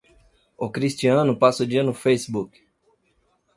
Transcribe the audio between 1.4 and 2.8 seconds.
o dia no Facebook